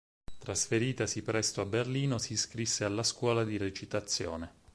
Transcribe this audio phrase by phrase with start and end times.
[0.39, 4.51] Trasferitasi presto a Berlino si iscrisse alla scuola di recitazione.